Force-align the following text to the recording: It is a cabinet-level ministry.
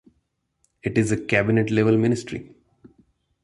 It 0.81 0.97
is 0.97 1.11
a 1.11 1.21
cabinet-level 1.25 1.95
ministry. 1.95 2.55